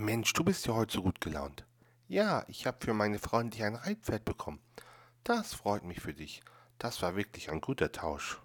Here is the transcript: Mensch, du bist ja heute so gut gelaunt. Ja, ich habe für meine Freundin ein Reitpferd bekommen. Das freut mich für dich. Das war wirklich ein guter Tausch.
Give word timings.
Mensch, 0.00 0.32
du 0.32 0.42
bist 0.44 0.66
ja 0.66 0.72
heute 0.72 0.94
so 0.94 1.02
gut 1.02 1.20
gelaunt. 1.20 1.66
Ja, 2.08 2.44
ich 2.48 2.66
habe 2.66 2.78
für 2.80 2.94
meine 2.94 3.18
Freundin 3.18 3.64
ein 3.64 3.74
Reitpferd 3.74 4.24
bekommen. 4.24 4.58
Das 5.24 5.52
freut 5.52 5.84
mich 5.84 6.00
für 6.00 6.14
dich. 6.14 6.40
Das 6.78 7.02
war 7.02 7.16
wirklich 7.16 7.50
ein 7.50 7.60
guter 7.60 7.92
Tausch. 7.92 8.40